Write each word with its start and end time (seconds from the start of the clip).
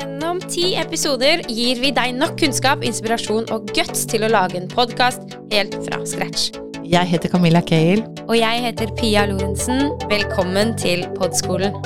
Gjennom 0.00 0.38
ti 0.48 0.70
episoder 0.80 1.42
gir 1.52 1.76
vi 1.82 1.90
deg 1.92 2.14
nok 2.16 2.38
kunnskap, 2.40 2.80
inspirasjon 2.88 3.50
og 3.52 3.66
guts 3.76 4.06
til 4.08 4.22
å 4.24 4.30
lage 4.32 4.56
en 4.56 4.68
podkast 4.70 5.34
helt 5.52 5.76
fra 5.84 5.98
scratch. 6.08 6.54
Jeg 6.88 7.04
heter 7.10 7.28
Camilla 7.28 7.60
Cale. 7.60 8.06
Og 8.24 8.32
jeg 8.38 8.62
heter 8.64 8.94
Pia 8.96 9.26
Lorentzen. 9.28 9.90
Velkommen 10.08 10.72
til 10.80 11.04
Podskolen. 11.18 11.76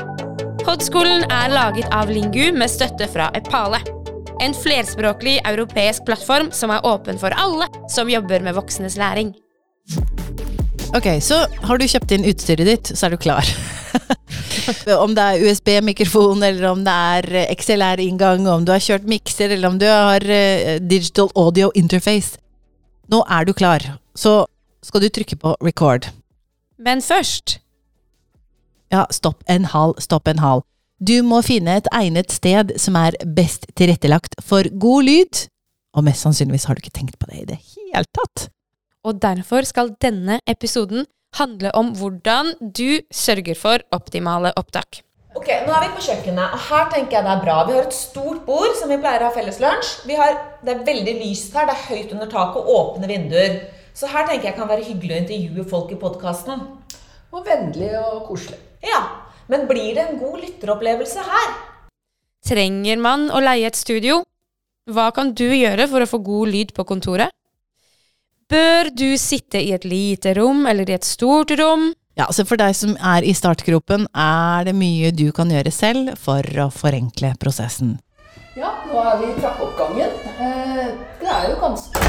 Podskolen 0.63 1.27
er 1.27 1.51
laget 1.57 1.91
av 1.91 2.13
Lingu 2.15 2.55
med 2.55 2.71
støtte 2.71 3.11
fra 3.11 3.33
Epale. 3.35 3.83
En 4.39 4.55
flerspråklig 4.55 5.41
europeisk 5.43 6.07
plattform 6.07 6.55
som 6.55 6.71
er 6.71 6.87
åpen 6.87 7.19
for 7.19 7.35
alle 7.35 7.67
som 7.91 8.13
jobber 8.13 8.47
med 8.47 8.55
voksnes 8.55 8.95
læring. 9.01 9.35
Ok, 10.95 11.17
så 11.19 11.49
har 11.67 11.83
du 11.83 11.91
kjøpt 11.91 12.15
inn 12.15 12.31
utstyret 12.31 12.77
ditt, 12.77 12.95
så 12.95 13.09
er 13.09 13.19
du 13.19 13.25
klar. 13.27 13.57
om 15.05 15.15
det 15.17 15.25
er 15.25 15.45
USB-mikrofon, 15.49 16.43
eller 16.43 16.71
om 16.71 16.85
det 16.87 16.95
er 16.95 17.55
XLR-inngang, 17.55 18.49
om 18.49 18.65
du 18.65 18.73
har 18.75 18.83
kjørt 18.83 19.07
mikser, 19.09 19.55
eller 19.55 19.71
om 19.71 19.79
du 19.81 19.87
har 19.89 20.25
uh, 20.25 20.77
digital 20.81 21.31
audio 21.39 21.71
interface. 21.75 22.39
Nå 23.13 23.23
er 23.29 23.45
du 23.45 23.53
klar, 23.57 23.85
så 24.17 24.45
skal 24.85 25.05
du 25.05 25.09
trykke 25.13 25.37
på 25.41 25.57
record. 25.65 26.11
Men 26.79 27.03
først 27.03 27.59
Ja, 28.93 29.07
stopp 29.11 29.43
en 29.51 29.65
hal, 29.73 29.95
stopp 29.99 30.29
en 30.31 30.39
hal. 30.39 30.63
Du 31.03 31.17
må 31.27 31.41
finne 31.43 31.79
et 31.81 31.89
egnet 31.93 32.31
sted 32.31 32.77
som 32.79 32.95
er 33.01 33.17
best 33.37 33.67
tilrettelagt 33.75 34.37
for 34.45 34.69
god 34.81 35.09
lyd. 35.09 35.41
Og 35.99 36.05
mest 36.07 36.23
sannsynligvis 36.23 36.69
har 36.69 36.77
du 36.77 36.85
ikke 36.85 36.95
tenkt 36.95 37.19
på 37.19 37.27
det 37.31 37.41
i 37.41 37.49
det 37.49 37.59
hele 37.59 38.05
tatt. 38.15 38.49
Og 39.05 39.19
derfor 39.21 39.67
skal 39.67 39.93
denne 40.01 40.39
episoden 40.49 41.09
handle 41.39 41.73
om 41.79 41.93
hvordan 41.99 42.55
du 42.61 43.01
sørger 43.13 43.59
for 43.59 43.85
optimale 43.95 44.53
opptak. 44.61 45.03
Ok, 45.35 45.49
Nå 45.67 45.73
er 45.75 45.89
vi 45.89 45.95
på 45.97 46.05
kjøkkenet, 46.07 46.53
og 46.55 46.61
her 46.69 46.91
tenker 46.93 47.17
jeg 47.17 47.27
det 47.27 47.33
er 47.33 47.41
bra. 47.43 47.57
Vi 47.67 47.75
har 47.75 47.89
et 47.89 47.97
stort 47.97 48.45
bord 48.47 48.77
som 48.79 48.93
vi 48.93 49.01
pleier 49.03 49.25
å 49.25 49.33
ha 49.33 49.35
felles 49.35 49.59
lunsj. 49.63 50.05
Vi 50.07 50.15
har, 50.19 50.37
det 50.63 50.77
er 50.77 50.85
veldig 50.87 51.15
lyst 51.19 51.57
her, 51.59 51.67
det 51.67 51.75
er 51.75 51.89
høyt 51.89 52.15
under 52.15 52.31
taket 52.31 52.61
og 52.63 52.71
åpne 52.77 53.11
vinduer. 53.11 53.57
Så 53.99 54.11
her 54.11 54.29
tenker 54.29 54.53
jeg 54.53 54.59
kan 54.61 54.71
være 54.71 54.87
hyggelig 54.87 55.17
å 55.17 55.21
intervjue 55.25 55.67
folk 55.71 55.91
i 55.91 55.99
podkasten. 55.99 56.63
Og 57.35 57.43
vennlig 57.49 57.91
og 57.99 58.29
koselig. 58.29 58.61
Ja, 58.87 59.03
men 59.51 59.67
blir 59.67 59.97
det 59.97 60.07
en 60.07 60.21
god 60.23 60.39
lytteropplevelse 60.45 61.27
her? 61.27 61.51
Trenger 62.47 63.03
man 63.03 63.27
å 63.35 63.43
leie 63.43 63.67
et 63.67 63.79
studio? 63.79 64.23
Hva 64.87 65.09
kan 65.17 65.33
du 65.35 65.49
gjøre 65.49 65.89
for 65.91 66.05
å 66.05 66.09
få 66.09 66.21
god 66.23 66.55
lyd 66.55 66.75
på 66.77 66.87
kontoret? 66.87 67.35
Bør 68.51 68.91
du 68.93 69.15
sitte 69.17 69.61
i 69.63 69.73
et 69.73 69.87
lite 69.89 70.35
rom 70.37 70.67
eller 70.69 70.91
i 70.91 70.97
et 70.99 71.07
stort 71.07 71.53
rom? 71.57 71.93
Ja, 72.15 72.27
så 72.31 72.45
For 72.47 72.61
deg 72.61 72.77
som 72.77 72.93
er 73.01 73.25
i 73.25 73.33
startgropen, 73.35 74.05
er 74.13 74.67
det 74.69 74.75
mye 74.77 75.11
du 75.17 75.31
kan 75.35 75.51
gjøre 75.51 75.73
selv 75.73 76.13
for 76.21 76.45
å 76.61 76.69
forenkle 76.71 77.33
prosessen. 77.41 77.97
Ja, 78.55 78.71
nå 78.87 79.01
er 79.01 79.17
vi 79.19 79.31
i 79.33 79.37
trappeoppgangen. 79.41 80.13
Eh, 80.39 80.91
det 81.23 81.31
er 81.31 81.49
jo 81.51 81.57
ganske 81.63 82.03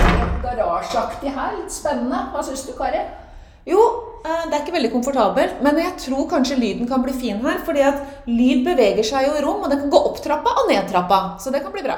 garasjeaktig 0.44 1.31
her. 1.33 1.55
Litt 1.58 1.73
spennende. 1.73 2.19
Hva 2.33 2.44
syns 2.45 2.67
du, 2.67 2.75
Kari? 2.77 3.02
Jo, 3.66 3.81
eh, 4.22 4.44
det 4.45 4.53
er 4.53 4.61
ikke 4.61 4.75
veldig 4.75 4.92
komfortabelt, 4.94 5.64
men 5.66 5.80
jeg 5.81 5.95
tror 6.03 6.27
kanskje 6.30 6.59
lyden 6.59 6.89
kan 6.92 7.02
bli 7.02 7.16
fin 7.16 7.39
her. 7.42 7.64
fordi 7.66 7.81
at 7.81 8.27
lyd 8.27 8.61
beveger 8.67 9.08
seg 9.08 9.25
jo 9.25 9.39
i 9.39 9.42
rom, 9.42 9.64
og 9.64 9.72
den 9.72 9.80
kan 9.86 9.89
gå 9.89 10.03
opp 10.11 10.22
trappa 10.22 10.59
og 10.61 10.70
ned 10.70 10.86
trappa. 10.92 11.39
Så 11.39 11.49
det 11.49 11.64
kan 11.64 11.73
bli 11.73 11.81
bra. 11.88 11.97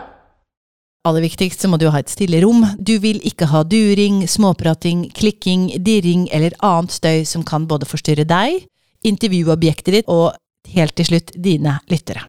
Aller 1.08 1.23
viktigst 1.23 1.61
så 1.63 1.69
må 1.72 1.77
du 1.80 1.88
ha 1.94 2.02
et 2.02 2.11
stille 2.11 2.41
rom. 2.44 2.66
Du 2.80 2.97
vil 3.00 3.22
ikke 3.27 3.47
ha 3.47 3.61
during, 3.63 4.25
småprating, 4.27 5.05
klikking, 5.16 5.69
dirring 5.86 6.25
eller 6.36 6.55
annet 6.66 6.91
støy 6.97 7.22
som 7.30 7.45
kan 7.47 7.67
både 7.69 7.88
forstyrre 7.88 8.25
deg, 8.27 8.66
intervjuobjektet 9.08 9.94
ditt 9.95 10.11
og 10.11 10.35
helt 10.73 10.97
til 11.00 11.08
slutt 11.08 11.31
dine 11.39 11.78
lyttere. 11.88 12.25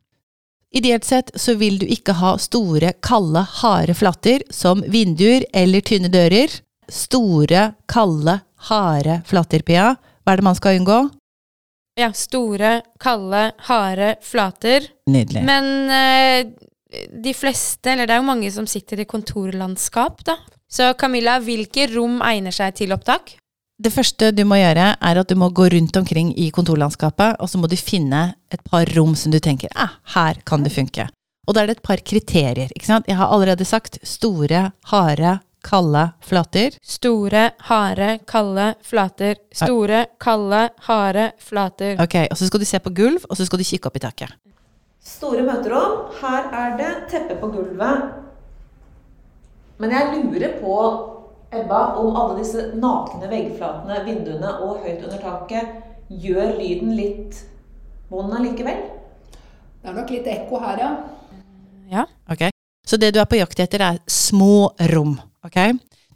Ideelt 0.70 1.06
sett 1.08 1.32
så 1.40 1.56
vil 1.58 1.80
du 1.80 1.86
ikke 1.88 2.18
ha 2.20 2.36
store, 2.38 2.92
kalde, 3.02 3.42
harde 3.62 3.96
flater 3.96 4.44
som 4.52 4.84
vinduer 4.86 5.46
eller 5.56 5.82
tynne 5.82 6.12
dører. 6.12 6.52
Store, 6.92 7.72
kalde, 7.88 8.38
harde 8.68 9.22
flater, 9.26 9.64
Pia. 9.64 9.94
Hva 10.22 10.36
er 10.36 10.40
det 10.40 10.46
man 10.46 10.58
skal 10.58 10.78
unngå? 10.78 11.00
Ja, 11.98 12.12
store, 12.14 12.82
kalde, 13.02 13.48
harde 13.66 14.14
flater. 14.22 14.86
Nydelig. 15.10 15.42
Men 15.48 15.90
eh, 15.90 16.52
de 16.88 17.34
fleste, 17.36 17.92
eller 17.92 18.08
det 18.08 18.16
er 18.16 18.22
jo 18.22 18.28
mange 18.30 18.50
som 18.52 18.66
sitter 18.68 19.02
i 19.02 19.08
kontorlandskap, 19.08 20.22
da. 20.24 20.38
Så 20.68 20.92
Camilla, 21.00 21.38
hvilke 21.40 21.86
rom 21.94 22.20
egner 22.24 22.54
seg 22.54 22.74
til 22.80 22.92
opptak? 22.96 23.36
Det 23.78 23.92
første 23.94 24.32
du 24.34 24.42
må 24.48 24.56
gjøre, 24.58 24.88
er 24.98 25.20
at 25.20 25.30
du 25.30 25.36
må 25.38 25.52
gå 25.54 25.68
rundt 25.70 25.96
omkring 26.00 26.32
i 26.34 26.48
kontorlandskapet, 26.50 27.36
og 27.38 27.50
så 27.50 27.60
må 27.60 27.68
du 27.70 27.76
finne 27.78 28.32
et 28.50 28.64
par 28.66 28.88
rom 28.96 29.14
som 29.16 29.30
du 29.30 29.38
tenker 29.38 29.70
eh, 29.70 29.92
her 30.16 30.40
kan 30.48 30.64
det 30.66 30.72
funke. 30.74 31.06
Og 31.48 31.54
da 31.54 31.62
er 31.62 31.70
det 31.70 31.78
et 31.78 31.86
par 31.86 32.02
kriterier. 32.04 32.72
ikke 32.74 32.88
sant? 32.88 33.06
Jeg 33.08 33.16
har 33.16 33.30
allerede 33.32 33.64
sagt 33.64 34.00
store, 34.04 34.72
harde, 34.90 35.38
kalde 35.64 36.02
flater. 36.26 36.74
Store, 36.82 37.44
harde, 37.70 38.10
kalde 38.28 38.66
flater. 38.84 39.38
Store, 39.54 40.06
kalde, 40.20 40.66
harde 40.88 41.30
flater. 41.40 41.96
Ok, 42.02 42.18
Og 42.30 42.36
så 42.36 42.50
skal 42.50 42.60
du 42.60 42.68
se 42.68 42.82
på 42.82 42.92
gulv, 42.92 43.24
og 43.30 43.36
så 43.38 43.46
skal 43.46 43.62
du 43.62 43.64
kikke 43.64 43.88
opp 43.88 43.96
i 43.96 44.04
taket. 44.04 44.34
Store 45.04 45.44
møterom. 45.46 46.08
Her 46.20 46.48
er 46.54 46.76
det 46.78 46.92
teppe 47.12 47.38
på 47.40 47.50
gulvet. 47.54 48.08
Men 49.78 49.94
jeg 49.94 50.24
lurer 50.24 50.58
på, 50.62 50.74
Ebba, 51.48 51.94
om 51.96 52.16
alle 52.18 52.42
disse 52.42 52.66
nakne 52.76 53.28
veggflatene, 53.30 54.02
vinduene 54.04 54.50
og 54.66 54.82
høyt 54.82 55.04
under 55.06 55.22
taket 55.22 55.70
gjør 56.08 56.58
lyden 56.58 56.92
litt 56.96 57.38
vond 58.12 58.34
allikevel? 58.36 58.82
Det 59.78 59.88
er 59.88 59.96
nok 59.96 60.12
litt 60.12 60.28
ekko 60.28 60.60
her, 60.60 60.82
ja. 60.82 60.90
Ja. 61.88 62.04
Ok? 62.28 62.50
Så 62.84 62.98
det 63.00 63.14
du 63.14 63.20
er 63.22 63.28
på 63.30 63.38
jakt 63.38 63.60
etter, 63.64 63.84
er 63.84 64.00
små 64.10 64.70
rom. 64.92 65.16
ok? 65.44 65.58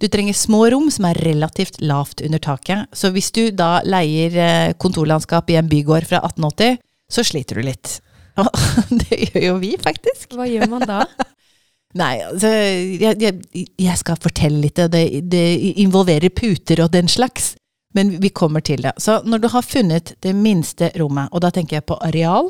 Du 0.03 0.09
trenger 0.11 0.35
små 0.35 0.67
rom 0.73 0.89
som 0.91 1.07
er 1.07 1.21
relativt 1.23 1.81
lavt 1.81 2.25
under 2.27 2.41
taket. 2.43 2.89
Så 2.93 3.13
hvis 3.15 3.31
du 3.33 3.45
da 3.55 3.79
leier 3.87 4.37
eh, 4.37 4.73
kontorlandskap 4.75 5.53
i 5.53 5.61
en 5.61 5.69
bygård 5.71 6.09
fra 6.11 6.19
1880, 6.27 6.81
så 7.13 7.25
sliter 7.25 7.61
du 7.61 7.69
litt. 7.69 8.01
Og 8.41 8.49
det 9.03 9.19
gjør 9.27 9.47
jo 9.51 9.57
vi, 9.63 9.75
faktisk. 9.81 10.33
Hva 10.37 10.49
gjør 10.49 10.71
man 10.73 10.87
da? 10.89 11.03
Nei, 12.01 12.23
altså 12.25 12.49
jeg, 12.49 13.19
jeg, 13.21 13.67
jeg 13.77 13.97
skal 14.01 14.21
fortelle 14.21 14.63
litt. 14.65 14.81
Det, 14.93 15.03
det 15.29 15.45
involverer 15.83 16.33
puter 16.33 16.81
og 16.85 16.93
den 16.95 17.11
slags. 17.13 17.53
Men 17.93 18.15
vi 18.23 18.31
kommer 18.33 18.65
til 18.65 18.81
det. 18.83 18.95
Så 18.97 19.21
når 19.29 19.43
du 19.43 19.49
har 19.53 19.67
funnet 19.67 20.15
det 20.25 20.33
minste 20.37 20.89
rommet, 20.97 21.29
og 21.33 21.45
da 21.45 21.51
tenker 21.53 21.77
jeg 21.77 21.89
på 21.89 21.99
areal 22.01 22.49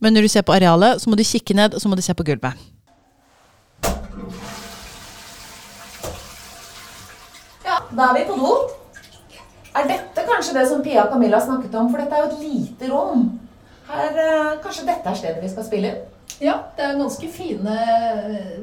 Men 0.00 0.14
når 0.16 0.24
du 0.24 0.28
ser 0.32 0.44
på 0.48 0.52
arealet, 0.52 1.00
så 1.00 1.10
må 1.10 1.16
du 1.16 1.24
kikke 1.24 1.54
ned, 1.54 1.74
og 1.74 1.80
så 1.80 1.88
må 1.88 1.96
du 1.96 2.00
se 2.00 2.14
på 2.16 2.24
gulvet. 2.24 2.56
Ja, 7.64 7.76
da 7.92 8.06
er 8.06 8.14
vi 8.16 8.22
på 8.30 8.38
do. 8.40 8.54
Er 9.76 9.90
dette 9.90 10.24
kanskje 10.24 10.56
det 10.56 10.64
som 10.70 10.80
Pia 10.82 11.04
og 11.04 11.12
Camilla 11.12 11.40
snakket 11.40 11.76
om? 11.76 11.90
For 11.92 12.00
dette 12.00 12.16
er 12.16 12.24
jo 12.24 12.30
et 12.30 12.46
lite 12.46 12.88
rom. 12.92 13.26
Her, 13.90 14.16
eh, 14.22 14.58
Kanskje 14.62 14.86
dette 14.86 15.10
er 15.10 15.18
stedet 15.18 15.42
vi 15.42 15.50
skal 15.50 15.66
spille 15.66 15.90
inn? 15.90 16.02
Ja, 16.40 16.54
det 16.76 16.84
er 16.86 16.96
ganske 16.96 17.28
fine 17.28 17.76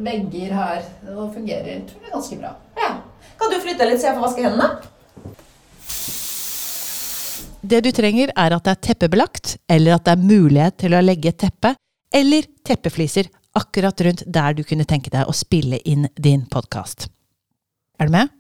vegger 0.02 0.54
her 0.58 0.86
og 1.14 1.34
fungerer 1.36 1.84
tror 1.86 2.06
jeg, 2.06 2.14
ganske 2.14 2.38
bra. 2.40 2.54
Ja. 2.80 2.94
Kan 3.38 3.52
du 3.54 3.60
flytte 3.62 3.86
litt 3.86 4.02
så 4.02 4.10
jeg 4.10 4.18
får 4.18 4.26
vaske 4.26 4.46
hendene? 4.48 4.70
Det 7.68 7.82
du 7.84 7.92
trenger, 7.92 8.32
er 8.32 8.56
at 8.56 8.64
det 8.64 8.74
er 8.74 8.82
teppebelagt, 8.88 9.58
eller 9.70 9.98
at 9.98 10.06
det 10.08 10.14
er 10.16 10.24
mulighet 10.30 10.78
til 10.80 10.96
å 10.96 11.04
legge 11.04 11.34
et 11.34 11.40
teppe, 11.42 11.74
eller 12.16 12.48
teppefliser 12.66 13.28
akkurat 13.58 14.02
rundt 14.08 14.24
der 14.26 14.56
du 14.58 14.64
kunne 14.64 14.88
tenke 14.88 15.12
deg 15.14 15.28
å 15.28 15.36
spille 15.36 15.82
inn 15.84 16.08
din 16.16 16.46
podkast. 16.50 17.10
Er 18.00 18.08
du 18.08 18.16
med? 18.16 18.34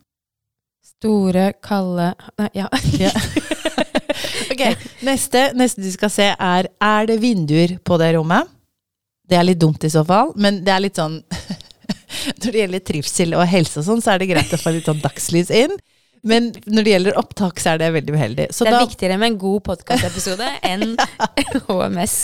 Store, 0.97 1.51
kalde 1.61 2.13
Nei, 2.39 2.49
ja. 2.57 2.69
Ja. 2.97 3.11
ok, 4.53 4.63
neste, 5.07 5.49
neste 5.57 5.83
du 5.83 5.89
skal 5.93 6.11
se 6.13 6.29
er 6.33 6.69
Er 6.83 7.09
det 7.09 7.19
vinduer 7.21 7.77
på 7.83 7.99
det 8.01 8.13
rommet? 8.17 8.49
Det 9.27 9.35
er 9.35 9.43
litt 9.43 9.59
dumt 9.59 9.83
i 9.83 9.91
så 9.91 10.05
fall, 10.07 10.31
men 10.39 10.61
det 10.63 10.71
er 10.73 10.83
litt 10.85 10.99
sånn 10.99 11.19
Når 12.41 12.47
det 12.47 12.59
gjelder 12.61 12.83
trivsel 12.87 13.35
og 13.37 13.45
helse 13.47 13.81
og 13.81 13.87
sånn, 13.87 14.01
så 14.03 14.13
er 14.13 14.23
det 14.23 14.31
greit 14.31 14.53
å 14.53 14.59
få 14.59 14.73
litt 14.75 14.87
sånn 14.87 15.03
dagslys 15.03 15.51
inn. 15.53 15.75
Men 16.27 16.49
når 16.65 16.85
det 16.85 16.93
gjelder 16.93 17.17
opptak, 17.19 17.59
så 17.61 17.73
er 17.73 17.81
det 17.81 17.89
veldig 17.95 18.15
uheldig. 18.15 18.47
Så 18.55 18.65
Det 18.65 18.71
er 18.71 18.75
da, 18.77 18.85
viktigere 18.87 19.17
med 19.21 19.31
en 19.31 19.37
god 19.41 19.63
podkastepisode 19.67 20.47
enn 20.71 20.95
HMS. 21.67 22.15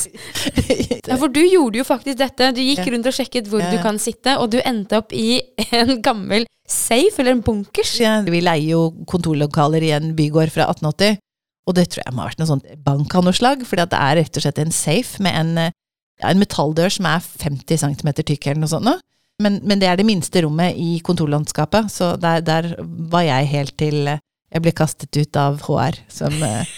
Ja, 1.08 1.18
for 1.20 1.32
du 1.32 1.42
gjorde 1.44 1.80
jo 1.80 1.86
faktisk 1.88 2.20
dette. 2.20 2.52
Du 2.56 2.62
gikk 2.64 2.84
rundt 2.90 3.10
og 3.10 3.16
sjekket 3.16 3.50
hvor 3.52 3.64
Ja, 3.64 3.72
du 3.72 3.80
kan 3.84 4.00
sitte, 4.02 4.38
og 4.42 4.52
du 4.56 4.60
endte 4.64 5.00
opp 5.00 5.14
i 5.16 5.42
en 5.70 6.00
gammel 6.04 6.48
safe, 6.68 7.20
eller 7.20 7.38
en 7.38 7.44
bunkers. 7.46 7.96
Ja, 8.02 8.18
Vi 8.26 8.42
leier 8.44 8.74
jo 8.74 8.84
kontorlokaler 9.10 9.84
i 9.86 9.94
en 9.96 10.14
bygård 10.18 10.52
fra 10.56 10.68
1880, 10.72 11.20
og 11.68 11.78
det 11.78 11.88
tror 11.92 12.04
jeg 12.04 12.16
må 12.16 12.24
ha 12.24 12.30
vært 12.32 12.42
noe 12.42 12.50
sånt 12.50 12.68
bank 12.84 13.16
av 13.16 13.26
noe 13.26 13.38
slag, 13.38 13.64
for 13.68 13.80
det 13.80 13.96
er 13.96 14.20
rett 14.20 14.38
og 14.40 14.46
slett 14.46 14.60
en 14.60 14.76
safe 14.76 15.24
med 15.24 15.38
en, 15.40 15.72
ja, 16.20 16.30
en 16.30 16.42
metalldør 16.42 16.92
som 16.92 17.08
er 17.10 17.24
50 17.24 17.84
cm 17.86 18.12
tykk 18.20 18.50
eller 18.52 18.64
noe 18.66 18.74
sånt. 18.74 19.04
Men, 19.42 19.62
men 19.66 19.80
det 19.82 19.90
er 19.90 19.98
det 19.98 20.06
minste 20.08 20.44
rommet 20.46 20.78
i 20.80 21.00
kontorlandskapet, 21.04 21.90
så 21.92 22.14
der, 22.22 22.44
der 22.46 22.74
var 22.84 23.26
jeg 23.26 23.50
helt 23.54 23.76
til 23.80 24.06
jeg 24.54 24.62
ble 24.62 24.74
kastet 24.78 25.18
ut 25.18 25.40
av 25.40 25.64
HR, 25.66 25.98
som 26.14 26.36
eh, 26.46 26.70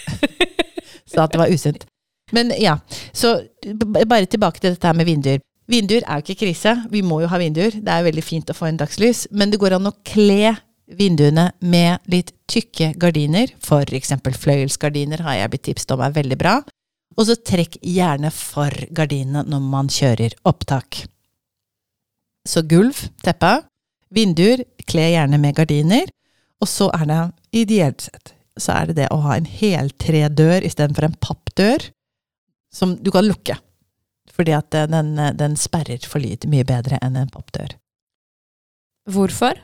sa 1.10 1.26
at 1.26 1.34
det 1.34 1.42
var 1.42 1.52
usunt. 1.52 1.84
Men 2.34 2.50
ja, 2.58 2.78
så 3.14 3.36
bare 4.08 4.26
tilbake 4.26 4.62
til 4.62 4.72
dette 4.72 4.88
her 4.88 4.96
med 4.96 5.06
vinduer. 5.06 5.42
Vinduer 5.70 6.06
er 6.06 6.20
jo 6.20 6.24
ikke 6.24 6.46
krise, 6.46 6.72
vi 6.90 7.02
må 7.04 7.20
jo 7.22 7.28
ha 7.30 7.38
vinduer. 7.42 7.74
Det 7.74 7.90
er 7.90 8.00
jo 8.00 8.08
veldig 8.08 8.24
fint 8.24 8.50
å 8.50 8.56
få 8.56 8.70
inn 8.70 8.78
dagslys. 8.80 9.26
Men 9.34 9.52
det 9.52 9.60
går 9.62 9.76
an 9.76 9.90
å 9.90 9.94
kle 10.06 10.54
vinduene 10.86 11.50
med 11.60 12.04
litt 12.12 12.32
tykke 12.50 12.92
gardiner. 13.00 13.52
Eksempel 13.96 14.36
fløyelsgardiner 14.38 15.24
har 15.26 15.40
jeg 15.40 15.52
blitt 15.52 15.66
tipset 15.70 15.94
om 15.96 16.04
er 16.04 16.14
veldig 16.14 16.38
bra. 16.40 16.60
Og 17.16 17.28
så 17.28 17.36
trekk 17.40 17.78
gjerne 17.80 18.30
for 18.34 18.70
gardinene 18.94 19.46
når 19.48 19.62
man 19.64 19.90
kjører 19.90 20.36
opptak. 20.46 21.06
Så 22.46 22.62
gulv, 22.68 22.98
teppe, 23.24 23.58
vinduer, 24.14 24.62
kle 24.86 25.10
gjerne 25.14 25.40
med 25.42 25.56
gardiner. 25.56 26.10
Og 26.62 26.70
så 26.70 26.90
er 26.94 27.08
det 27.10 27.20
ideelt 27.64 28.06
sett 28.06 28.36
så 28.56 28.72
er 28.72 28.90
det 28.90 28.98
det 29.00 29.10
å 29.12 29.20
ha 29.24 29.36
en 29.36 29.48
heltredør 29.48 30.64
istedenfor 30.64 31.08
en 31.08 31.16
pappdør 31.20 31.90
som 32.74 32.96
du 32.96 33.12
kan 33.14 33.26
lukke. 33.28 33.58
Fordi 34.36 34.52
at 34.56 34.74
den, 34.90 35.14
den 35.36 35.56
sperrer 35.60 36.02
for 36.08 36.20
lyd 36.20 36.44
mye 36.50 36.66
bedre 36.68 36.98
enn 37.04 37.16
en 37.20 37.32
pappdør. 37.32 37.76
Hvorfor? 39.12 39.60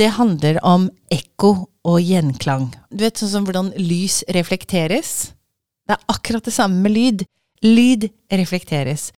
Det 0.00 0.08
handler 0.16 0.56
om 0.64 0.86
ekko 1.12 1.50
og 1.84 1.98
gjenklang. 2.00 2.70
Du 2.88 3.02
vet 3.04 3.20
sånn 3.20 3.32
som 3.34 3.44
hvordan 3.44 3.74
lys 3.76 4.22
reflekteres? 4.32 5.34
Det 5.84 5.92
er 5.92 6.06
akkurat 6.08 6.46
det 6.46 6.54
samme 6.54 6.80
med 6.80 6.94
lyd. 6.94 7.24
Lyd 7.66 8.06
reflekteres. 8.32 9.10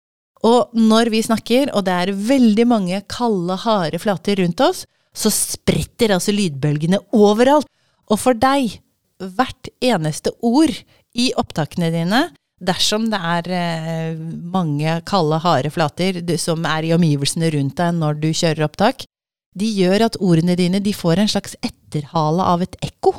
Og 0.46 0.72
når 0.72 1.10
vi 1.12 1.20
snakker, 1.26 1.68
og 1.76 1.84
det 1.84 1.96
er 1.98 2.14
veldig 2.16 2.66
mange 2.70 3.02
kalde, 3.12 3.58
harde 3.60 4.00
flater 4.00 4.40
rundt 4.40 4.62
oss, 4.64 4.86
så 5.12 5.28
spretter 5.34 6.14
altså 6.14 6.32
lydbølgene 6.32 7.02
overalt. 7.12 7.68
Og 8.08 8.22
for 8.22 8.38
deg, 8.40 8.78
hvert 9.20 9.68
eneste 9.84 10.32
ord 10.40 10.72
i 11.12 11.28
opptakene 11.36 11.92
dine, 11.92 12.22
dersom 12.56 13.10
det 13.12 13.20
er 13.20 13.52
eh, 13.52 14.16
mange 14.16 14.96
kalde, 15.08 15.44
harde 15.44 15.76
flater 15.76 16.24
som 16.40 16.64
er 16.64 16.88
i 16.88 16.96
omgivelsene 16.96 17.52
rundt 17.52 17.76
deg 17.76 18.00
når 18.00 18.20
du 18.24 18.30
kjører 18.32 18.70
opptak, 18.70 19.09
de 19.58 19.66
gjør 19.80 20.06
at 20.06 20.18
ordene 20.22 20.56
dine 20.58 20.80
får 20.94 21.18
en 21.22 21.30
slags 21.30 21.56
etterhale 21.62 22.42
av 22.42 22.62
et 22.62 22.76
ekko 22.84 23.14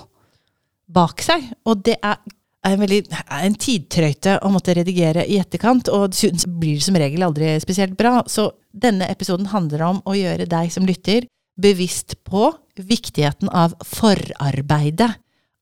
bak 0.91 1.21
seg. 1.23 1.43
Og 1.67 1.83
det 1.85 1.97
er 1.99 2.19
en, 2.67 2.79
veldig, 2.79 3.01
en 3.41 3.57
tidtrøyte 3.57 4.37
å 4.45 4.51
måtte 4.53 4.75
redigere 4.77 5.25
i 5.25 5.39
etterkant, 5.41 5.89
og 5.89 6.13
det 6.13 6.45
blir 6.61 6.81
som 6.83 6.97
regel 6.99 7.25
aldri 7.25 7.55
spesielt 7.63 7.97
bra. 7.99 8.21
Så 8.27 8.51
denne 8.71 9.09
episoden 9.11 9.49
handler 9.51 9.87
om 9.87 10.01
å 10.05 10.15
gjøre 10.17 10.49
deg 10.49 10.71
som 10.73 10.87
lytter 10.87 11.27
bevisst 11.61 12.17
på 12.27 12.51
viktigheten 12.79 13.51
av 13.51 13.75
forarbeidet. 13.85 15.11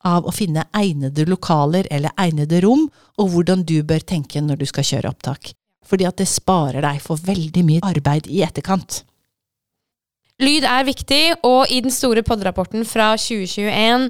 Av 0.08 0.24
å 0.24 0.32
finne 0.32 0.64
egnede 0.80 1.26
lokaler 1.28 1.90
eller 1.92 2.14
egnede 2.24 2.62
rom, 2.64 2.86
og 3.20 3.34
hvordan 3.34 3.66
du 3.68 3.82
bør 3.84 4.00
tenke 4.08 4.40
når 4.40 4.62
du 4.62 4.70
skal 4.70 4.86
kjøre 4.88 5.12
opptak. 5.12 5.50
Fordi 5.84 6.06
at 6.08 6.22
det 6.22 6.30
sparer 6.32 6.86
deg 6.86 7.02
for 7.04 7.20
veldig 7.20 7.64
mye 7.68 7.84
arbeid 7.84 8.30
i 8.32 8.40
etterkant. 8.46 9.02
Lyd 10.40 10.64
er 10.64 10.86
viktig, 10.88 11.24
og 11.44 11.68
i 11.68 11.82
den 11.84 11.92
store 11.92 12.24
poddrapporten 12.24 12.86
fra 12.88 13.12
2021 13.20 14.06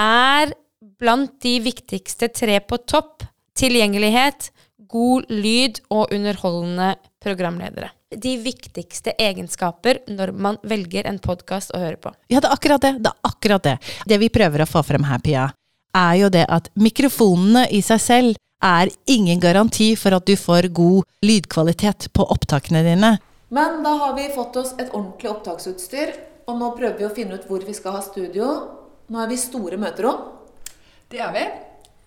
er 0.00 0.52
blant 1.00 1.34
de 1.44 1.58
viktigste 1.60 2.30
tre 2.32 2.56
på 2.64 2.78
topp 2.88 3.26
tilgjengelighet, 3.58 4.48
god 4.88 5.28
lyd 5.28 5.82
og 5.92 6.14
underholdende 6.14 6.94
programledere. 7.20 7.90
De 8.16 8.32
viktigste 8.40 9.12
egenskaper 9.20 10.00
når 10.08 10.32
man 10.32 10.56
velger 10.64 11.04
en 11.10 11.18
podkast 11.20 11.74
å 11.76 11.82
høre 11.82 12.00
på. 12.00 12.14
Ja, 12.32 12.40
det 12.40 12.48
er 12.48 12.56
akkurat 12.56 12.86
det. 12.86 12.94
Det 13.04 13.12
er 13.12 13.28
akkurat 13.28 13.68
det. 13.68 13.76
Det 14.08 14.20
vi 14.22 14.32
prøver 14.32 14.64
å 14.64 14.70
få 14.70 14.84
frem 14.86 15.04
her, 15.04 15.20
Pia, 15.20 15.50
er 16.00 16.16
jo 16.22 16.32
det 16.32 16.46
at 16.48 16.72
mikrofonene 16.80 17.66
i 17.68 17.82
seg 17.84 18.00
selv 18.00 18.40
er 18.64 18.88
ingen 19.10 19.42
garanti 19.42 19.92
for 20.00 20.16
at 20.16 20.24
du 20.24 20.32
får 20.40 20.72
god 20.72 21.04
lydkvalitet 21.26 22.08
på 22.16 22.24
opptakene 22.32 22.80
dine. 22.86 23.16
Men 23.54 23.82
da 23.84 23.92
har 24.00 24.14
vi 24.18 24.28
fått 24.34 24.56
oss 24.58 24.72
et 24.82 24.90
ordentlig 24.90 25.30
opptaksutstyr, 25.30 26.14
og 26.50 26.58
nå 26.60 26.72
prøver 26.76 26.98
vi 26.98 27.06
å 27.06 27.12
finne 27.14 27.38
ut 27.38 27.44
hvor 27.48 27.62
vi 27.64 27.74
skal 27.76 27.94
ha 27.98 28.02
studio. 28.04 28.48
Nå 29.12 29.20
er 29.22 29.30
vi 29.30 29.36
i 29.38 29.42
store 29.44 29.78
møterom. 29.80 30.24
Det 31.12 31.20
er 31.22 31.30
vi. 31.36 31.44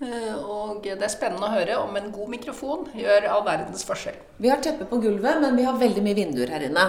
Eh, 0.03 0.33
Og 0.37 0.83
det 0.83 0.97
er 1.01 1.09
spennende 1.13 1.47
å 1.47 1.53
høre 1.55 1.77
om 1.81 1.95
en 1.97 2.11
god 2.13 2.29
mikrofon 2.35 2.83
gjør 2.97 3.29
all 3.31 3.45
verdens 3.47 3.85
forskjell. 3.87 4.17
Vi 4.43 4.49
har 4.51 4.59
teppe 4.61 4.85
på 4.89 4.99
gulvet, 5.01 5.39
men 5.41 5.55
vi 5.57 5.63
har 5.65 5.77
veldig 5.79 6.03
mye 6.05 6.17
vinduer 6.19 6.51
her 6.53 6.67
inne. 6.67 6.83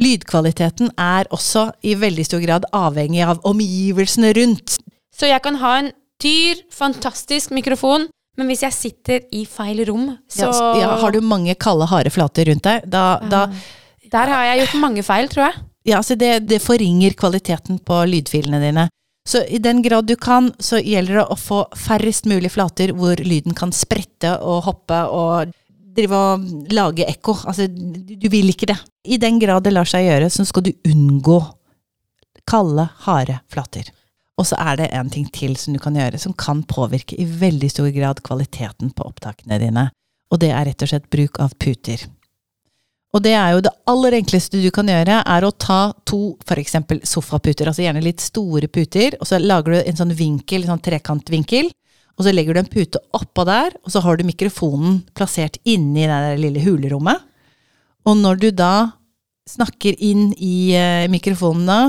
Lydkvaliteten 0.00 0.92
er 0.96 1.28
også 1.34 1.66
i 1.84 1.96
veldig 2.00 2.24
stor 2.24 2.40
grad 2.44 2.64
avhengig 2.72 3.24
av 3.26 3.42
omgivelsene 3.44 4.30
rundt. 4.38 4.78
Så 5.12 5.28
jeg 5.28 5.42
kan 5.44 5.58
ha 5.60 5.74
en 5.82 5.90
dyr, 6.22 6.62
fantastisk 6.72 7.52
mikrofon, 7.52 8.06
men 8.38 8.48
hvis 8.48 8.62
jeg 8.64 8.72
sitter 8.76 9.26
i 9.36 9.42
feil 9.44 9.82
rom, 9.90 10.14
så 10.30 10.48
Ja, 10.48 10.70
ja, 10.80 10.94
har 11.02 11.12
du 11.12 11.20
mange 11.20 11.52
kalde, 11.60 11.90
harde 11.90 12.12
flater 12.14 12.48
rundt 12.48 12.64
deg, 12.64 12.86
da, 12.88 13.18
da 13.28 13.42
Der 14.10 14.32
har 14.32 14.46
jeg 14.48 14.64
gjort 14.64 14.80
mange 14.82 15.04
feil, 15.06 15.28
tror 15.30 15.48
jeg. 15.48 15.60
Ja, 15.88 16.00
altså 16.00 16.16
det, 16.18 16.48
det 16.50 16.60
forringer 16.62 17.14
kvaliteten 17.18 17.78
på 17.86 18.02
lydfilene 18.10 18.60
dine. 18.62 18.88
Så 19.28 19.44
i 19.46 19.60
den 19.62 19.82
grad 19.84 20.08
du 20.08 20.16
kan, 20.16 20.50
så 20.58 20.80
gjelder 20.80 21.20
det 21.20 21.26
å 21.30 21.38
få 21.38 21.62
færrest 21.78 22.26
mulig 22.28 22.50
flater 22.54 22.92
hvor 22.96 23.20
lyden 23.22 23.54
kan 23.56 23.72
sprette 23.76 24.32
og 24.42 24.64
hoppe 24.66 25.00
og 25.14 25.52
drive 25.94 26.16
og 26.16 26.72
lage 26.72 27.06
ekko. 27.08 27.36
Altså, 27.48 27.68
du 27.68 28.28
vil 28.32 28.50
ikke 28.52 28.70
det. 28.72 28.78
I 29.04 29.20
den 29.20 29.38
grad 29.42 29.64
det 29.66 29.74
lar 29.74 29.88
seg 29.88 30.08
gjøre, 30.08 30.30
så 30.32 30.46
skal 30.48 30.66
du 30.66 30.72
unngå 30.88 31.40
kalde, 32.50 32.88
harde 33.06 33.38
flater. 33.52 33.90
Og 34.40 34.48
så 34.48 34.56
er 34.58 34.80
det 34.80 34.92
en 34.96 35.10
ting 35.12 35.26
til 35.34 35.54
som 35.60 35.76
du 35.76 35.80
kan 35.82 35.96
gjøre, 35.98 36.18
som 36.18 36.32
kan 36.32 36.62
påvirke 36.64 37.18
i 37.20 37.28
veldig 37.28 37.68
stor 37.70 37.90
grad 37.94 38.22
kvaliteten 38.24 38.94
på 38.96 39.06
opptakene 39.06 39.60
dine. 39.60 39.90
Og 40.32 40.40
det 40.40 40.52
er 40.54 40.64
rett 40.70 40.82
og 40.86 40.90
slett 40.90 41.10
bruk 41.12 41.40
av 41.42 41.52
puter. 41.60 42.06
Og 43.10 43.22
det 43.24 43.32
er 43.34 43.56
jo 43.56 43.62
det 43.64 43.72
aller 43.90 44.14
enkleste 44.20 44.60
du 44.62 44.68
kan 44.74 44.86
gjøre, 44.86 45.22
er 45.26 45.44
å 45.44 45.50
ta 45.50 45.80
to 46.06 46.36
eksempel 46.54 47.00
sofaputer, 47.06 47.66
altså 47.66 47.82
gjerne 47.82 48.04
litt 48.04 48.22
store 48.22 48.70
puter, 48.70 49.16
og 49.18 49.26
så 49.26 49.40
lager 49.42 49.74
du 49.74 49.78
en 49.80 49.98
sånn 49.98 50.14
vinkel, 50.14 50.62
en 50.62 50.76
sånn 50.76 50.84
trekantvinkel, 50.84 51.72
og 52.14 52.26
så 52.26 52.34
legger 52.34 52.54
du 52.54 52.60
en 52.62 52.70
pute 52.70 53.00
oppå 53.16 53.46
der, 53.48 53.74
og 53.82 53.94
så 53.94 54.02
har 54.04 54.18
du 54.18 54.26
mikrofonen 54.28 55.00
plassert 55.16 55.58
inni 55.64 56.04
det 56.04 56.12
der 56.12 56.38
lille 56.38 56.62
hulerommet. 56.62 57.26
Og 58.06 58.18
når 58.20 58.40
du 58.42 58.48
da 58.54 58.74
snakker 59.48 59.96
inn 59.98 60.30
i 60.36 60.70
eh, 60.76 61.08
mikrofonen 61.10 61.66
da, 61.66 61.80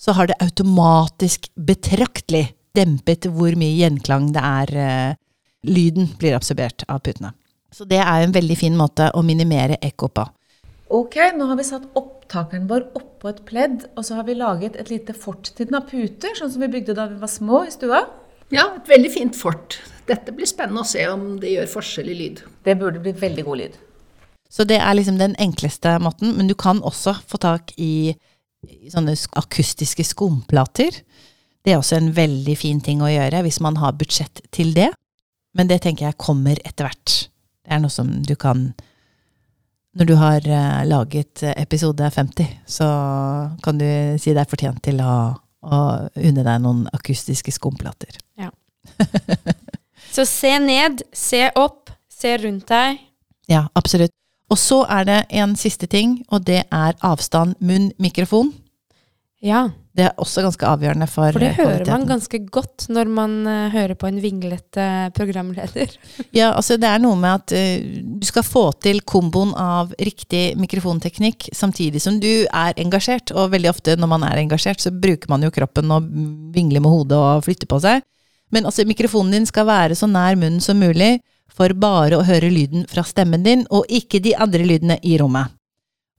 så 0.00 0.14
har 0.16 0.30
det 0.30 0.38
automatisk 0.40 1.50
betraktelig 1.60 2.46
dempet 2.76 3.26
hvor 3.34 3.52
mye 3.58 3.76
gjenklang 3.82 4.30
det 4.32 4.44
er 4.46 4.76
eh, 4.80 5.16
lyden 5.68 6.08
blir 6.18 6.38
absorbert 6.38 6.86
av 6.88 7.02
putene. 7.04 7.34
Så 7.74 7.84
det 7.86 8.00
er 8.00 8.24
en 8.24 8.34
veldig 8.34 8.56
fin 8.58 8.76
måte 8.78 9.10
å 9.14 9.22
minimere 9.26 9.76
ekko 9.84 10.08
på. 10.14 10.24
Ok, 10.90 11.14
nå 11.38 11.46
har 11.46 11.54
vi 11.54 11.64
satt 11.68 11.84
opptakeren 11.94 12.64
vår 12.70 12.88
oppå 12.98 13.30
et 13.30 13.44
pledd, 13.46 13.84
og 13.94 14.02
så 14.06 14.16
har 14.18 14.24
vi 14.26 14.34
laget 14.34 14.74
et 14.74 14.88
lite 14.90 15.14
fort 15.14 15.52
til 15.54 15.68
den 15.68 15.78
av 15.78 15.84
puter, 15.86 16.34
sånn 16.34 16.50
som 16.50 16.64
vi 16.64 16.68
bygde 16.72 16.96
da 16.98 17.04
vi 17.12 17.20
var 17.20 17.30
små 17.30 17.60
i 17.68 17.70
stua. 17.70 18.00
Ja, 18.50 18.64
et 18.74 18.90
veldig 18.90 19.12
fint 19.14 19.38
fort. 19.38 19.78
Dette 20.08 20.34
blir 20.34 20.50
spennende 20.50 20.82
å 20.82 20.88
se 20.90 21.04
om 21.06 21.36
det 21.38 21.52
gjør 21.52 21.70
forskjell 21.76 22.10
i 22.10 22.18
lyd. 22.18 22.42
Det 22.66 22.74
burde 22.80 23.02
bli 23.04 23.14
veldig 23.14 23.46
god 23.46 23.62
lyd. 23.62 23.78
Så 24.50 24.66
det 24.66 24.80
er 24.82 24.98
liksom 24.98 25.20
den 25.20 25.38
enkleste 25.38 25.94
måten, 26.02 26.34
men 26.34 26.50
du 26.50 26.56
kan 26.58 26.82
også 26.82 27.14
få 27.30 27.38
tak 27.38 27.70
i, 27.78 28.10
i 28.66 28.90
sånne 28.90 29.14
akustiske 29.38 30.02
skumplater. 30.10 31.04
Det 31.62 31.70
er 31.70 31.78
også 31.78 32.00
en 32.00 32.10
veldig 32.18 32.58
fin 32.58 32.82
ting 32.82 32.98
å 32.98 33.12
gjøre 33.12 33.44
hvis 33.46 33.62
man 33.62 33.78
har 33.78 33.94
budsjett 34.00 34.42
til 34.50 34.74
det. 34.74 34.90
Men 35.54 35.70
det 35.70 35.84
tenker 35.86 36.08
jeg 36.08 36.18
kommer 36.18 36.58
etter 36.66 36.90
hvert. 36.90 37.20
Det 37.62 37.78
er 37.78 37.84
noe 37.84 37.94
som 37.94 38.10
du 38.26 38.34
kan 38.34 38.72
Når 39.98 40.06
du 40.06 40.14
har 40.14 40.44
eh, 40.46 40.82
laget 40.86 41.42
eh, 41.42 41.56
episode 41.58 42.10
50, 42.10 42.46
så 42.66 42.86
kan 43.64 43.80
du 43.80 43.88
si 44.22 44.34
deg 44.36 44.50
fortjent 44.50 44.78
til 44.86 45.00
å, 45.02 45.14
å 45.66 45.80
unne 46.14 46.44
deg 46.46 46.62
noen 46.62 46.84
akustiske 46.94 47.54
skumplater. 47.54 48.20
Ja. 48.38 48.52
Så 50.10 50.24
se 50.26 50.56
ned, 50.58 51.04
se 51.14 51.44
opp, 51.54 51.90
se 52.10 52.34
rundt 52.42 52.66
deg. 52.70 52.98
Ja, 53.50 53.68
absolutt. 53.78 54.10
Og 54.50 54.58
så 54.58 54.80
er 54.90 55.04
det 55.06 55.18
en 55.38 55.52
siste 55.58 55.86
ting, 55.86 56.16
og 56.34 56.48
det 56.48 56.64
er 56.66 56.96
avstand 57.06 57.54
munn-mikrofon. 57.62 58.50
Ja, 59.40 59.70
Det 59.96 60.04
er 60.04 60.18
også 60.20 60.42
ganske 60.44 60.66
avgjørende 60.68 61.06
for, 61.08 61.32
for 61.32 61.42
det 61.42 61.48
eh, 61.54 61.58
hører 61.58 61.88
man 61.88 62.04
ganske 62.08 62.38
godt 62.52 62.84
når 62.92 63.08
man 63.10 63.32
uh, 63.48 63.72
hører 63.72 63.96
på 63.98 64.06
en 64.06 64.20
vinglete 64.22 64.84
programleder. 65.16 65.96
Ja, 66.36 66.52
altså 66.52 66.76
det 66.80 66.86
er 66.86 67.00
noe 67.02 67.16
med 67.18 67.40
at 67.40 67.54
uh, 67.56 67.88
du 68.20 68.26
skal 68.28 68.44
få 68.46 68.66
til 68.84 69.00
komboen 69.02 69.54
av 69.58 69.94
riktig 69.98 70.54
mikrofonteknikk 70.60 71.48
samtidig 71.56 72.02
som 72.04 72.20
du 72.20 72.44
er 72.44 72.76
engasjert. 72.80 73.32
Og 73.34 73.50
veldig 73.56 73.72
ofte 73.72 73.96
når 73.96 74.12
man 74.12 74.28
er 74.28 74.42
engasjert, 74.44 74.84
så 74.84 74.92
bruker 74.92 75.32
man 75.32 75.42
jo 75.44 75.52
kroppen 75.56 75.90
og 75.96 76.06
vingler 76.54 76.84
med 76.84 76.92
hodet 76.92 77.18
og 77.18 77.44
flytter 77.48 77.70
på 77.70 77.80
seg. 77.82 78.04
Men 78.54 78.68
altså 78.68 78.86
mikrofonen 78.86 79.38
din 79.38 79.48
skal 79.48 79.68
være 79.68 79.96
så 79.98 80.08
nær 80.10 80.36
munnen 80.38 80.62
som 80.62 80.78
mulig 80.78 81.16
for 81.50 81.72
bare 81.74 82.18
å 82.18 82.26
høre 82.26 82.52
lyden 82.52 82.86
fra 82.90 83.02
stemmen 83.06 83.42
din, 83.46 83.64
og 83.74 83.88
ikke 83.90 84.22
de 84.22 84.36
andre 84.38 84.62
lydene 84.68 85.00
i 85.02 85.16
rommet. 85.20 85.50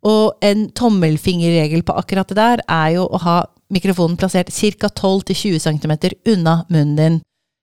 Og 0.07 0.37
en 0.41 0.69
tommelfingerregel 0.73 1.83
på 1.85 1.95
akkurat 1.99 2.29
det 2.31 2.37
der 2.39 2.63
er 2.65 2.95
jo 2.95 3.05
å 3.05 3.19
ha 3.21 3.37
mikrofonen 3.71 4.17
plassert 4.19 4.49
ca. 4.49 4.89
12-20 4.89 5.59
cm 5.59 5.93
unna 6.33 6.63
munnen 6.69 6.95
din. 6.97 7.19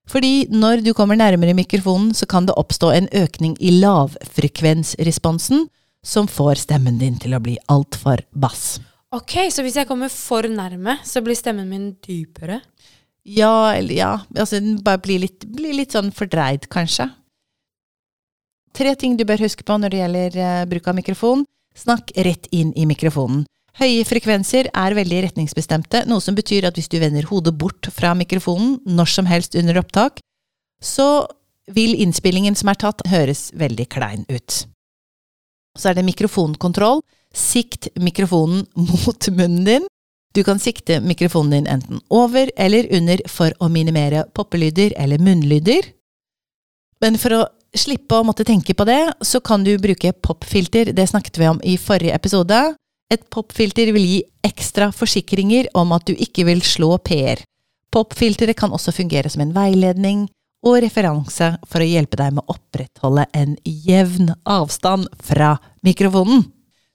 Fordi 0.09 0.47
når 0.49 0.80
du 0.87 0.95
kommer 0.97 1.18
nærmere 1.21 1.57
mikrofonen, 1.57 2.14
så 2.16 2.26
kan 2.26 2.47
det 2.49 2.57
oppstå 2.57 2.92
en 2.95 3.09
økning 3.12 3.57
i 3.61 3.75
lavfrekvensresponsen, 3.83 5.66
som 6.07 6.28
får 6.30 6.62
stemmen 6.62 6.97
din 7.00 7.18
til 7.21 7.35
å 7.37 7.42
bli 7.42 7.59
altfor 7.68 8.23
bass. 8.33 8.78
Ok, 9.12 9.50
så 9.52 9.64
hvis 9.64 9.76
jeg 9.76 9.88
kommer 9.88 10.09
for 10.12 10.47
nærme, 10.49 10.99
så 11.04 11.21
blir 11.25 11.37
stemmen 11.37 11.68
min 11.68 11.90
dypere? 12.04 12.62
Ja, 13.28 13.75
eller 13.75 13.95
ja, 13.95 14.12
altså 14.37 14.61
den 14.62 14.78
bare 14.85 15.02
blir 15.04 15.21
litt, 15.26 15.45
blir 15.45 15.76
litt 15.76 15.92
sånn 15.97 16.12
fordreid, 16.14 16.68
kanskje. 16.73 17.11
Tre 18.76 18.95
ting 18.97 19.16
du 19.18 19.26
bør 19.28 19.42
huske 19.45 19.64
på 19.66 19.76
når 19.80 19.92
det 19.92 20.00
gjelder 20.00 20.38
uh, 20.38 20.66
bruk 20.71 20.88
av 20.88 20.97
mikrofon. 20.97 21.45
Snakk 21.78 22.11
rett 22.16 22.49
inn 22.50 22.73
i 22.75 22.87
mikrofonen. 22.90 23.44
Høye 23.78 24.02
frekvenser 24.02 24.66
er 24.75 24.94
veldig 24.99 25.20
retningsbestemte, 25.28 26.02
noe 26.11 26.23
som 26.25 26.35
betyr 26.35 26.66
at 26.66 26.78
hvis 26.78 26.90
du 26.90 26.97
vender 26.99 27.28
hodet 27.30 27.54
bort 27.54 27.87
fra 27.94 28.11
mikrofonen 28.18 28.80
når 28.90 29.12
som 29.12 29.28
helst 29.30 29.54
under 29.58 29.78
opptak, 29.78 30.18
så 30.82 31.28
vil 31.70 31.94
innspillingen 32.02 32.56
som 32.58 32.73
er 32.73 32.80
tatt, 32.80 33.04
høres 33.06 33.52
veldig 33.54 33.87
klein 33.92 34.25
ut. 34.32 34.64
Så 35.78 35.90
er 35.90 35.99
det 35.99 36.06
mikrofonkontroll. 36.08 37.04
Sikt 37.35 37.90
mikrofonen 38.00 38.64
mot 38.88 39.30
munnen 39.30 39.64
din. 39.68 39.87
Du 40.35 40.42
kan 40.44 40.58
sikte 40.58 40.99
mikrofonen 41.00 41.54
din 41.54 41.70
enten 41.70 42.02
over 42.11 42.50
eller 42.56 42.88
under 42.99 43.23
for 43.30 43.54
å 43.62 43.70
minimere 43.73 44.26
poppelyder 44.35 44.97
eller 44.99 45.23
munnlyder. 45.23 45.87
Men 47.00 47.18
for 47.20 47.37
å 47.37 47.44
slippe 47.77 48.19
å 48.19 48.25
måtte 48.27 48.47
tenke 48.49 48.75
på 48.75 48.87
det, 48.89 49.01
så 49.21 49.41
kan 49.45 49.65
du 49.65 49.75
bruke 49.81 50.13
popfilter. 50.13 50.93
Det 50.93 51.07
snakket 51.11 51.39
vi 51.41 51.49
om 51.51 51.61
i 51.65 51.77
forrige 51.81 52.15
episode. 52.17 52.61
Et 53.13 53.23
popfilter 53.33 53.93
vil 53.97 54.05
gi 54.05 54.19
ekstra 54.45 54.91
forsikringer 54.93 55.71
om 55.79 55.93
at 55.97 56.09
du 56.09 56.15
ikke 56.15 56.47
vil 56.49 56.63
slå 56.65 56.97
p-er. 57.05 57.45
Popfilteret 57.93 58.57
kan 58.59 58.73
også 58.75 58.93
fungere 58.93 59.31
som 59.33 59.43
en 59.45 59.55
veiledning 59.57 60.27
og 60.67 60.81
referanse 60.83 61.55
for 61.69 61.81
å 61.81 61.89
hjelpe 61.89 62.19
deg 62.21 62.35
med 62.37 62.45
å 62.45 62.57
opprettholde 62.57 63.25
en 63.37 63.57
jevn 63.65 64.33
avstand 64.45 65.09
fra 65.25 65.55
mikrofonen. 65.87 66.45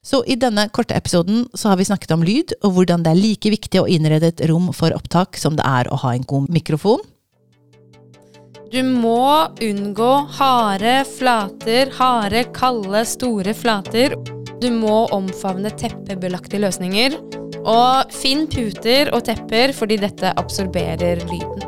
Så 0.03 0.19
i 0.27 0.35
denne 0.35 0.67
korte 0.75 0.97
episoden 0.99 1.45
så 1.55 1.71
har 1.71 1.79
vi 1.79 1.87
snakket 1.87 2.11
om 2.11 2.25
lyd, 2.27 2.51
og 2.67 2.75
hvordan 2.75 3.05
det 3.05 3.13
er 3.13 3.21
like 3.21 3.53
viktig 3.53 3.79
å 3.79 3.87
innrede 3.87 4.33
et 4.33 4.43
rom 4.51 4.67
for 4.75 4.91
opptak 4.95 5.39
som 5.39 5.55
det 5.55 5.63
er 5.63 5.87
å 5.87 5.99
ha 6.03 6.11
en 6.11 6.25
god 6.27 6.51
mikrofon. 6.51 6.99
Du 8.73 8.79
må 8.81 9.45
unngå 9.61 10.11
harde 10.33 10.93
flater, 11.05 11.91
harde, 11.93 12.39
kalde, 12.55 13.03
store 13.05 13.53
flater. 13.53 14.15
Du 14.63 14.71
må 14.73 15.03
omfavne 15.13 15.69
teppebelagte 15.77 16.57
løsninger. 16.57 17.13
Og 17.69 18.09
finn 18.09 18.47
puter 18.49 19.11
og 19.13 19.27
tepper, 19.27 19.75
fordi 19.77 19.99
dette 20.01 20.31
absorberer 20.41 21.21
lyden. 21.29 21.61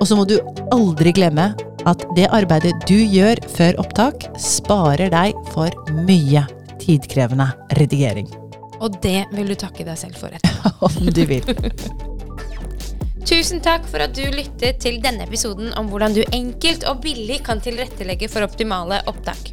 Og 0.00 0.02
så 0.10 0.18
må 0.18 0.26
du 0.26 0.34
aldri 0.74 1.14
glemme 1.14 1.52
at 1.86 2.02
det 2.18 2.26
arbeidet 2.34 2.74
du 2.90 2.98
gjør 2.98 3.38
før 3.54 3.78
opptak, 3.84 4.26
sparer 4.34 5.14
deg 5.14 5.38
for 5.54 5.70
mye 6.10 6.42
tidkrevende 6.82 7.52
redigering. 7.78 8.26
Og 8.82 8.98
det 8.98 9.28
vil 9.30 9.54
du 9.54 9.56
takke 9.62 9.86
deg 9.86 10.02
selv 10.02 10.18
for 10.18 10.34
etterpå. 10.34 10.74
Om 10.90 11.14
du 11.14 11.24
vil. 11.30 11.46
Tusen 13.26 13.58
takk 13.58 13.88
for 13.90 13.98
at 14.04 14.12
du 14.14 14.22
lyttet 14.30 14.78
til 14.84 15.00
denne 15.02 15.24
episoden 15.26 15.72
om 15.74 15.88
hvordan 15.90 16.12
du 16.14 16.20
enkelt 16.30 16.84
og 16.86 17.00
billig 17.02 17.40
kan 17.46 17.58
tilrettelegge 17.58 18.28
for 18.30 18.46
optimale 18.46 19.00
opptak. 19.10 19.50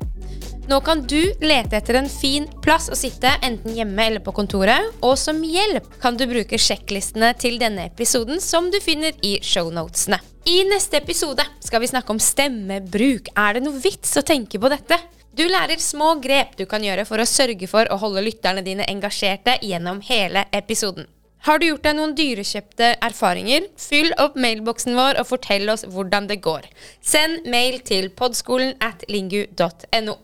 Nå 0.70 0.78
kan 0.86 1.02
du 1.10 1.18
lete 1.42 1.80
etter 1.80 1.98
en 1.98 2.10
fin 2.10 2.46
plass 2.62 2.86
å 2.94 2.96
sitte, 2.96 3.32
enten 3.42 3.74
hjemme 3.74 4.06
eller 4.06 4.22
på 4.24 4.32
kontoret. 4.38 4.94
Og 5.02 5.18
som 5.18 5.42
hjelp 5.42 5.88
kan 6.04 6.20
du 6.20 6.28
bruke 6.30 6.60
sjekklistene 6.62 7.32
til 7.42 7.58
denne 7.60 7.88
episoden 7.90 8.38
som 8.46 8.70
du 8.70 8.78
finner 8.84 9.18
i 9.26 9.40
shownotene. 9.42 10.22
I 10.46 10.62
neste 10.70 11.02
episode 11.02 11.44
skal 11.66 11.82
vi 11.82 11.90
snakke 11.90 12.14
om 12.14 12.22
stemmebruk. 12.22 13.34
Er 13.34 13.58
det 13.58 13.66
noe 13.66 13.82
vits 13.82 14.14
å 14.22 14.26
tenke 14.28 14.62
på 14.62 14.70
dette? 14.70 15.02
Du 15.34 15.48
lærer 15.50 15.82
små 15.82 16.14
grep 16.22 16.54
du 16.62 16.68
kan 16.70 16.86
gjøre 16.86 17.10
for 17.10 17.18
å 17.18 17.28
sørge 17.28 17.68
for 17.68 17.90
å 17.90 17.98
holde 18.06 18.22
lytterne 18.22 18.62
dine 18.62 18.86
engasjerte 18.86 19.58
gjennom 19.66 20.06
hele 20.06 20.46
episoden. 20.54 21.10
Har 21.44 21.60
du 21.60 21.66
gjort 21.68 21.84
deg 21.84 21.98
noen 21.98 22.14
dyrekjøpte 22.16 22.94
erfaringer? 23.04 23.66
Fyll 23.76 24.14
opp 24.24 24.38
mailboksen 24.40 24.96
vår 24.96 25.18
og 25.20 25.28
fortell 25.28 25.68
oss 25.74 25.84
hvordan 25.92 26.30
det 26.30 26.38
går. 26.46 26.70
Send 27.04 27.50
mail 27.52 27.82
til 27.84 28.08
podskolen 28.16 28.78
at 28.80 29.04
lingu.no. 29.12 30.16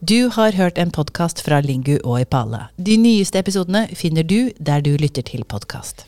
Du 0.00 0.32
har 0.32 0.56
hørt 0.56 0.80
en 0.80 0.90
podkast 0.90 1.44
fra 1.44 1.60
Lingu 1.60 1.98
og 2.00 2.22
Ipale. 2.24 2.64
De 2.80 2.96
nyeste 2.96 3.38
episodene 3.44 3.84
finner 3.92 4.24
du 4.24 4.48
der 4.56 4.80
du 4.80 4.96
lytter 4.96 5.22
til 5.28 5.44
podkast. 5.44 6.06